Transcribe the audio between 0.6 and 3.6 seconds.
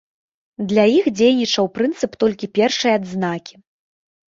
Для іх дзейнічаў прынцып толькі першай адзнакі.